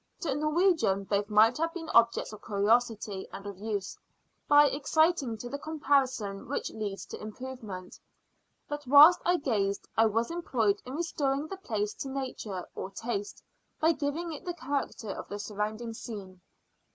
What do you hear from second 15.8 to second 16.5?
scene.